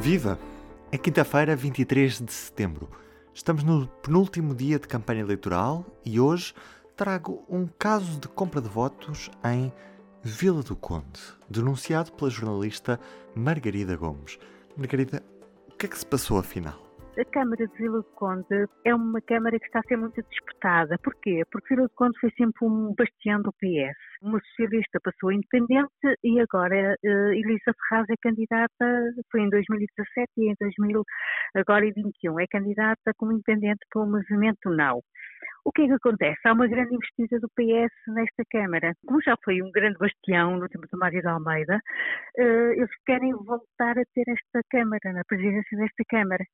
Viva! 0.00 0.38
É 0.92 0.96
quinta-feira, 0.96 1.56
23 1.56 2.20
de 2.20 2.32
setembro. 2.32 2.88
Estamos 3.34 3.64
no 3.64 3.86
penúltimo 3.86 4.54
dia 4.54 4.78
de 4.78 4.86
campanha 4.86 5.22
eleitoral 5.22 5.84
e 6.04 6.20
hoje 6.20 6.54
trago 6.96 7.44
um 7.48 7.66
caso 7.66 8.18
de 8.18 8.28
compra 8.28 8.60
de 8.60 8.68
votos 8.68 9.28
em 9.44 9.72
Vila 10.22 10.62
do 10.62 10.76
Conde, 10.76 11.20
denunciado 11.50 12.12
pela 12.12 12.30
jornalista 12.30 12.98
Margarida 13.34 13.96
Gomes. 13.96 14.38
Margarida, 14.76 15.22
o 15.68 15.76
que 15.76 15.86
é 15.86 15.88
que 15.88 15.98
se 15.98 16.06
passou 16.06 16.38
afinal? 16.38 16.87
A 17.18 17.24
Câmara 17.24 17.66
de 17.66 17.76
Vila 17.76 17.98
do 17.98 18.04
Conde 18.14 18.68
é 18.84 18.94
uma 18.94 19.20
Câmara 19.20 19.58
que 19.58 19.66
está 19.66 19.80
a 19.80 19.82
ser 19.82 19.96
muito 19.96 20.22
disputada. 20.30 20.96
Porquê? 21.02 21.42
Porque 21.50 21.74
Vila 21.74 21.88
do 21.88 21.94
Conde 21.94 22.16
foi 22.20 22.30
sempre 22.30 22.64
um 22.64 22.94
bastião 22.96 23.42
do 23.42 23.52
PS. 23.54 23.98
Uma 24.22 24.38
socialista 24.40 25.00
passou 25.02 25.30
a 25.30 25.34
independente 25.34 25.90
e 26.22 26.40
agora 26.40 26.96
uh, 27.04 27.32
Elisa 27.32 27.74
Ferraz 27.88 28.06
é 28.08 28.14
candidata, 28.22 29.12
foi 29.32 29.40
em 29.40 29.50
2017 29.50 30.28
e 30.38 30.50
em 30.50 30.54
2000, 30.60 31.02
agora 31.56 31.84
em 31.86 31.92
2021, 31.92 32.40
é 32.40 32.46
candidata 32.46 33.12
como 33.16 33.32
independente 33.32 33.80
para 33.90 34.02
o 34.02 34.06
movimento 34.06 34.70
NAU. 34.70 35.02
O 35.64 35.72
que 35.72 35.82
é 35.82 35.86
que 35.86 35.92
acontece? 35.92 36.40
Há 36.46 36.52
uma 36.52 36.68
grande 36.68 36.94
investida 36.94 37.40
do 37.40 37.48
PS 37.50 37.92
nesta 38.14 38.44
Câmara. 38.50 38.94
Como 39.06 39.20
já 39.20 39.34
foi 39.44 39.60
um 39.60 39.70
grande 39.72 39.98
bastião 39.98 40.56
no 40.56 40.68
tempo 40.68 40.86
do 40.90 40.98
Mário 40.98 41.20
de 41.20 41.28
Almeida, 41.28 41.76
uh, 42.38 42.72
eles 42.72 42.90
querem 43.04 43.32
voltar 43.32 43.98
a 43.98 44.04
ter 44.14 44.24
esta 44.28 44.60
Câmara, 44.70 45.12
na 45.12 45.22
presidência 45.26 45.76
desta 45.76 46.04
Câmara. 46.08 46.44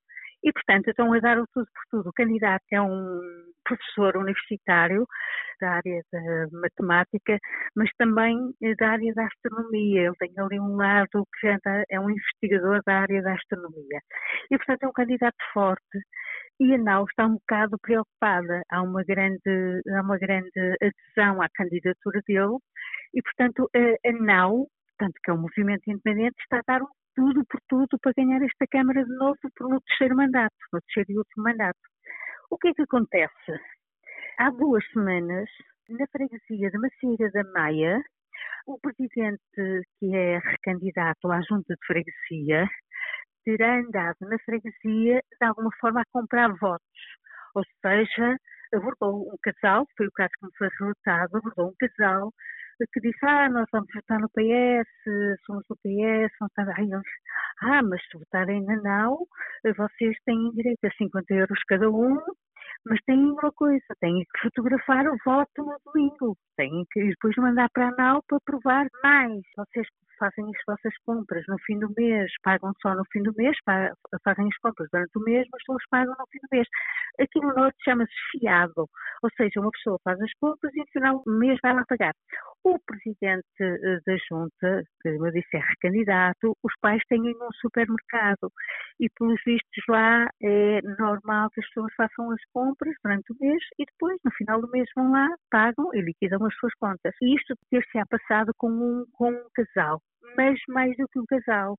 E, 0.45 0.53
portanto, 0.53 0.89
estão 0.89 1.13
a 1.13 1.19
dar 1.21 1.39
o 1.39 1.47
tudo 1.55 1.67
por 1.67 1.83
tudo. 1.91 2.11
O 2.11 2.13
candidato 2.13 2.65
é 2.71 2.81
um 2.81 3.21
professor 3.65 4.17
universitário 4.17 5.07
da 5.61 5.71
área 5.71 6.03
da 6.13 6.59
matemática, 6.61 7.39
mas 7.75 7.91
também 7.97 8.37
da 8.79 8.91
área 8.91 9.15
da 9.15 9.25
astronomia. 9.25 10.03
Ele 10.03 10.17
tem 10.19 10.33
ali 10.37 10.61
um 10.61 10.77
lado 10.77 11.27
que 11.41 11.49
é 11.91 11.99
um 11.99 12.11
investigador 12.11 12.83
da 12.85 13.01
área 13.01 13.23
da 13.23 13.33
astronomia. 13.33 14.01
E, 14.51 14.57
portanto, 14.59 14.83
é 14.83 14.89
um 14.89 14.93
candidato 14.93 15.37
forte. 15.55 15.99
E 16.61 16.75
a 16.75 16.79
NAU 16.79 17.05
está 17.05 17.27
um 17.27 17.35
bocado 17.35 17.77
preocupada. 17.81 18.63
Há 18.71 18.83
uma 18.83 19.03
grande, 19.03 19.83
há 19.89 20.03
uma 20.03 20.19
grande 20.19 20.51
adesão 20.81 21.43
à 21.43 21.49
candidatura 21.55 22.21
dele 22.29 22.59
e, 23.15 23.23
portanto, 23.23 23.69
a, 23.75 24.09
a 24.09 24.13
NAU, 24.13 24.69
tanto 24.99 25.15
que 25.23 25.31
é 25.31 25.35
um 25.35 25.41
movimento 25.41 25.83
independente, 25.89 26.37
está 26.41 26.59
a 26.59 26.63
dar 26.67 26.83
um 26.83 26.89
tudo 27.15 27.45
por 27.47 27.61
tudo 27.69 27.99
para 28.01 28.13
ganhar 28.17 28.43
esta 28.43 28.67
Câmara 28.71 29.05
de 29.05 29.17
novo 29.17 29.39
no 29.61 29.81
terceiro 29.83 30.17
mandato, 30.17 30.55
no 30.73 30.81
terceiro 30.83 31.13
e 31.13 31.19
último 31.19 31.45
mandato. 31.45 31.79
O 32.51 32.59
que 32.59 32.69
é 32.69 32.75
que 32.75 32.83
acontece? 32.83 33.61
Há 34.39 34.51
duas 34.51 34.85
semanas, 34.93 35.49
na 35.89 36.07
freguesia 36.09 36.71
de 36.71 36.79
Macieira 36.79 37.31
da 37.31 37.45
Maia, 37.53 38.03
o 38.67 38.79
presidente, 38.79 39.41
que 39.99 40.15
é 40.15 40.39
recandidato 40.39 41.31
à 41.31 41.41
junta 41.43 41.75
de 41.75 41.87
freguesia, 41.87 42.69
terá 43.45 43.79
andado 43.79 44.17
na 44.23 44.39
freguesia 44.45 45.21
de 45.41 45.47
alguma 45.47 45.71
forma 45.81 46.01
a 46.01 46.05
comprar 46.13 46.49
votos. 46.59 47.01
Ou 47.55 47.63
seja, 47.81 48.37
abordou 48.75 49.33
um 49.33 49.37
casal, 49.43 49.87
foi 49.97 50.07
o 50.07 50.13
caso 50.13 50.31
que 50.39 50.47
me 50.47 50.53
foi 50.59 50.69
relatado, 50.81 51.37
abordou 51.37 51.69
um 51.69 51.75
casal 51.79 52.33
que 52.93 53.01
disse, 53.01 53.25
ah, 53.25 53.49
nós 53.49 53.67
vamos 53.73 53.89
votar 53.95 54.21
no 54.21 54.29
PS, 54.31 54.89
somos 55.47 55.65
do 55.69 55.77
PS, 55.77 56.33
vamos. 56.41 56.77
Ai, 56.77 56.85
eles, 56.85 57.03
ah, 57.63 57.83
mas 57.83 58.01
se 58.03 58.19
votarem 58.19 58.63
na 58.65 58.77
NAU, 58.83 59.27
vocês 59.77 60.17
têm 60.25 60.51
direito 60.53 60.85
a 60.85 60.91
50 60.91 61.35
euros 61.35 61.63
cada 61.69 61.91
um, 61.91 62.21
mas 62.87 63.01
têm 63.07 63.19
uma 63.19 63.53
coisa, 63.53 63.85
têm 64.01 64.25
que 64.25 64.41
fotografar 64.43 65.07
o 65.07 65.17
voto 65.25 65.63
no 65.63 65.77
domingo, 65.87 66.37
têm 66.57 66.85
que 66.93 67.09
depois 67.09 67.35
mandar 67.37 67.69
para 67.71 67.89
a 67.89 67.97
NAU 67.97 68.23
para 68.29 68.39
provar 68.45 68.87
mais. 69.03 69.41
Vocês 69.57 69.87
fazem 70.25 70.45
as 70.47 70.63
vossas 70.67 70.95
compras 71.05 71.45
no 71.49 71.59
fim 71.67 71.79
do 71.79 71.93
mês, 71.97 72.33
pagam 72.43 72.73
só 72.81 72.95
no 72.95 73.05
fim 73.13 73.23
do 73.23 73.35
mês, 73.37 73.57
fazem 73.65 74.47
as 74.47 74.59
compras 74.59 74.89
durante 74.91 75.19
o 75.19 75.23
mês, 75.23 75.47
mas 75.53 75.63
só 75.65 75.75
os 75.75 75.85
pagam 75.91 76.15
no 76.19 76.27
fim 76.31 76.39
do 76.39 76.49
mês. 76.51 76.67
Aqui 77.21 77.41
no 77.41 77.55
Norte 77.55 77.77
chama-se 77.85 78.13
fiado, 78.31 78.89
ou 79.23 79.31
seja, 79.37 79.61
uma 79.61 79.71
pessoa 79.71 79.99
faz 80.03 80.21
as 80.21 80.33
compras 80.41 80.73
e 80.75 80.81
no 80.81 80.87
final 80.93 81.23
do 81.25 81.39
mês 81.39 81.59
vai 81.63 81.75
lá 81.75 81.85
pagar. 81.87 82.15
O 82.65 82.79
presidente 82.87 83.45
eh, 83.61 84.01
da 84.07 84.17
junta, 84.29 84.83
que 85.03 85.09
eu 85.09 85.31
disse 85.31 85.57
é 85.57 85.61
recandidato, 85.61 86.57
os 86.63 86.73
pais 86.81 87.03
têm 87.09 87.21
um 87.21 87.53
supermercado 87.61 88.51
e 88.99 89.09
pelos 89.11 89.41
vistos 89.45 89.85
lá 89.89 90.27
é 90.43 90.81
normal 90.99 91.51
que 91.51 91.61
as 91.61 91.67
pessoas 91.69 91.93
façam 91.97 92.31
as 92.31 92.41
compras 92.53 92.95
durante 93.03 93.33
o 93.33 93.37
mês 93.41 93.63
e 93.79 93.85
depois, 93.85 94.19
no 94.25 94.31
final 94.33 94.61
do 94.61 94.71
mês, 94.71 94.89
vão 94.97 95.13
lá, 95.13 95.29
pagam 95.51 95.91
e 95.95 96.01
liquidam 96.01 96.45
as 96.45 96.55
suas 96.57 96.73
contas. 96.75 97.15
E 97.21 97.35
isto 97.37 97.55
ter-se-á 97.71 98.05
passado 98.07 98.53
com 98.57 98.71
um, 98.71 99.05
com 99.13 99.31
um 99.31 99.49
casal 99.55 100.01
mas 100.37 100.59
mais 100.69 100.97
do 100.97 101.07
que 101.09 101.19
um 101.19 101.27
casal. 101.27 101.77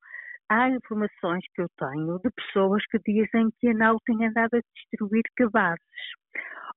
Há 0.49 0.69
informações 0.69 1.43
que 1.53 1.61
eu 1.61 1.67
tenho 1.77 2.19
de 2.19 2.29
pessoas 2.31 2.83
que 2.87 2.99
dizem 2.99 3.49
que 3.59 3.69
a 3.69 3.73
NAU 3.73 3.97
tem 4.05 4.25
andado 4.25 4.55
a 4.55 4.61
distribuir 4.75 5.23
cabazes. 5.35 5.81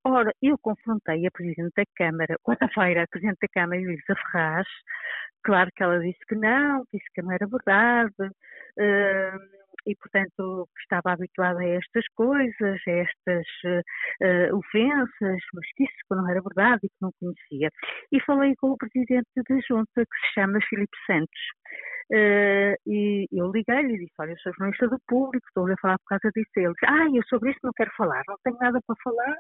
Ora, 0.05 0.33
eu 0.41 0.57
confrontei 0.59 1.27
a 1.27 1.31
Presidente 1.31 1.73
da 1.77 1.85
Câmara, 1.97 2.37
quarta-feira, 2.43 3.03
a 3.05 3.09
Presidente 3.09 3.39
da 3.43 3.49
Câmara, 3.49 3.81
Elisa 3.81 4.15
Ferraz, 4.33 4.67
claro 5.43 5.71
que 5.75 5.83
ela 5.83 6.01
disse 6.01 6.21
que 6.27 6.35
não, 6.35 6.85
disse 6.93 7.05
que 7.15 7.23
não 7.23 7.33
era 7.33 7.47
verdade, 7.47 8.15
uh, 8.21 9.58
e, 9.87 9.95
portanto, 9.97 10.69
estava 10.81 11.13
habituada 11.13 11.61
a 11.61 11.69
estas 11.69 12.05
coisas, 12.15 12.81
a 12.87 12.91
estas 12.91 13.47
uh, 13.65 14.57
ofensas, 14.57 15.41
mas 15.55 15.73
que 15.77 15.85
isso 15.85 15.95
não 16.11 16.29
era 16.29 16.41
verdade 16.41 16.81
e 16.85 16.89
que 16.89 16.97
não 17.01 17.11
conhecia. 17.21 17.71
E 18.13 18.21
falei 18.23 18.55
com 18.57 18.71
o 18.73 18.77
presidente 18.77 19.29
da 19.37 19.59
junta, 19.69 20.05
que 20.05 20.27
se 20.27 20.35
chama 20.35 20.59
Filipe 20.69 20.97
Santos. 21.07 21.41
Uh, 22.11 22.75
e 22.87 23.29
eu 23.33 23.51
liguei-lhe 23.53 23.95
e 23.95 23.99
disse: 23.99 24.15
Olha, 24.19 24.33
eu 24.33 24.39
sou 24.39 24.53
jornalista 24.55 24.89
do 24.89 24.99
público, 25.07 25.47
estou 25.47 25.71
a 25.71 25.77
falar 25.77 25.99
por 25.99 26.19
causa 26.19 26.31
disso. 26.35 26.51
Ele 26.57 26.73
disse: 26.73 26.87
Ah, 26.87 27.07
eu 27.15 27.23
sobre 27.29 27.51
isso 27.51 27.61
não 27.63 27.73
quero 27.77 27.91
falar, 27.97 28.23
não 28.27 28.37
tenho 28.43 28.57
nada 28.59 28.81
para 28.87 28.97
falar, 29.05 29.37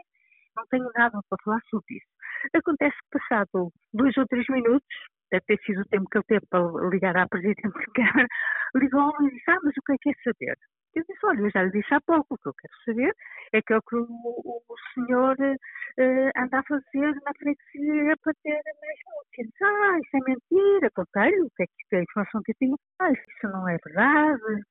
não 0.54 0.66
tenho 0.70 0.90
nada 0.94 1.18
para 1.28 1.38
falar 1.44 1.60
sobre 1.70 1.96
isso. 1.96 2.06
Acontece 2.54 2.94
que, 2.94 3.18
passado 3.18 3.72
dois 3.94 4.16
ou 4.18 4.26
três 4.26 4.44
minutos, 4.50 4.96
deve 5.30 5.44
ter 5.46 5.58
sido 5.64 5.80
o 5.82 5.88
tempo 5.88 6.08
que 6.10 6.18
ele 6.18 6.24
teve 6.28 6.46
para 6.50 6.88
ligar 6.90 7.16
à 7.16 7.26
Presidente 7.28 7.62
da 7.62 7.84
Câmara, 7.94 8.26
ligou-me 8.74 9.28
e 9.28 9.34
disse, 9.34 9.50
ah, 9.50 9.58
mas 9.62 9.74
o 9.76 9.82
que 9.82 9.92
é 9.92 9.96
que 9.96 10.12
quer 10.12 10.22
saber? 10.24 10.56
Eu 10.94 11.04
disse, 11.06 11.26
olha, 11.26 11.40
eu 11.40 11.50
já 11.50 11.62
lhe 11.62 11.70
disse 11.70 11.94
há 11.94 12.00
pouco, 12.00 12.34
o 12.34 12.38
que 12.38 12.48
eu 12.48 12.54
quero 12.54 12.74
saber 12.84 13.14
é 13.52 13.62
que 13.62 13.72
é 13.72 13.76
o 13.76 13.82
que 13.82 13.96
o, 13.96 14.02
o, 14.04 14.74
senhor 14.94 15.36
uh, 15.38 16.30
anda 16.36 16.58
a 16.58 16.62
fazer 16.64 17.14
na 17.24 17.32
freguesia 17.38 18.16
para 18.22 18.32
ter 18.42 18.60
mais 18.80 18.98
multas. 19.06 19.54
Ah, 19.62 19.98
isso 20.00 20.16
é 20.16 20.20
mentira, 20.26 20.90
contei-lhe 20.94 21.42
o 21.42 21.50
que 21.56 21.62
é 21.62 21.66
que 21.66 21.96
é 21.96 21.98
a 21.98 22.02
informação 22.02 22.42
que 22.42 22.52
eu 22.52 22.56
tinha. 22.58 22.76
Ah, 23.00 23.12
isso 23.12 23.48
não 23.52 23.68
é 23.68 23.76
verdade, 23.84 24.62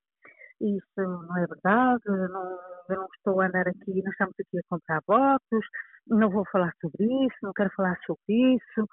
isso 0.59 0.83
não 0.97 1.37
é 1.37 1.45
verdade, 1.45 2.03
não, 2.07 2.59
eu 2.89 2.95
não 2.95 3.07
estou 3.15 3.41
a 3.41 3.47
andar 3.47 3.67
aqui, 3.67 4.01
nós 4.03 4.11
estamos 4.11 4.33
aqui 4.39 4.57
a 4.57 4.69
comprar 4.69 5.01
votos, 5.07 5.65
não 6.07 6.29
vou 6.29 6.45
falar 6.51 6.73
sobre 6.81 7.05
isso, 7.05 7.37
não 7.43 7.53
quero 7.53 7.69
falar 7.75 7.97
sobre 8.05 8.55
isso, 8.55 8.89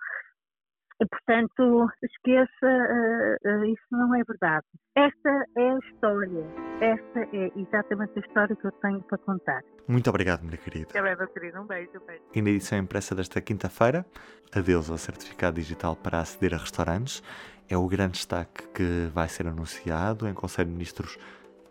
Portanto, 0.98 1.88
esqueça, 2.02 2.66
uh, 2.66 3.48
uh, 3.48 3.64
isso 3.64 3.82
não 3.90 4.14
é 4.14 4.22
verdade. 4.22 4.64
Esta 4.94 5.44
é 5.56 5.70
a 5.70 5.78
história. 5.78 6.46
Esta 6.80 7.20
é 7.36 7.50
exatamente 7.56 8.12
a 8.16 8.20
história 8.20 8.54
que 8.54 8.64
eu 8.64 8.72
tenho 8.72 9.02
para 9.02 9.18
contar. 9.18 9.62
Muito 9.88 10.08
obrigado, 10.08 10.42
minha 10.42 10.56
querida. 10.56 10.88
É 10.94 11.02
meu 11.02 11.28
querido. 11.28 11.60
Um 11.60 11.66
beijo, 11.66 11.90
um 12.00 12.06
beijo. 12.06 12.22
E 12.34 12.40
na 12.40 12.50
edição 12.50 12.78
impressa 12.78 13.14
desta 13.14 13.40
quinta-feira, 13.40 14.06
adeus 14.54 14.88
ao 14.88 14.96
certificado 14.96 15.56
digital 15.56 15.96
para 15.96 16.20
aceder 16.20 16.54
a 16.54 16.58
restaurantes. 16.58 17.22
É 17.68 17.76
o 17.76 17.86
grande 17.88 18.12
destaque 18.12 18.68
que 18.68 19.10
vai 19.12 19.28
ser 19.28 19.46
anunciado 19.46 20.28
em 20.28 20.34
Conselho 20.34 20.68
de 20.68 20.74
Ministros 20.74 21.18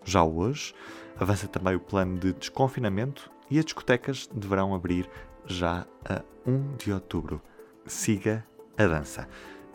já 0.04 0.24
hoje. 0.24 0.76
Avança 1.18 1.48
também 1.48 1.76
o 1.76 1.80
plano 1.80 2.20
de 2.20 2.34
desconfinamento 2.34 3.32
e 3.50 3.58
as 3.58 3.66
discotecas 3.66 4.28
deverão 4.28 4.76
abrir 4.76 5.10
já 5.46 5.86
a 6.04 6.22
1 6.46 6.78
de 6.78 6.92
outubro. 6.92 7.42
Siga 7.86 8.44
a 8.78 8.88
dança. 8.88 9.28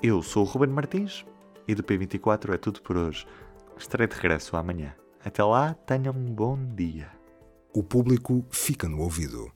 Eu 0.02 0.22
sou 0.22 0.44
o 0.44 0.46
Ruben 0.46 0.70
Martins 0.70 1.24
e 1.66 1.74
do 1.74 1.82
P24 1.82 2.54
é 2.54 2.56
tudo 2.56 2.82
por 2.82 2.96
hoje. 2.96 3.26
Estarei 3.76 4.06
de 4.06 4.16
regresso 4.16 4.56
amanhã. 4.56 4.94
Até 5.24 5.42
lá, 5.44 5.74
tenham 5.74 6.14
um 6.14 6.32
bom 6.32 6.56
dia. 6.74 7.10
O 7.72 7.82
público 7.82 8.44
fica 8.50 8.88
no 8.88 9.00
ouvido. 9.00 9.52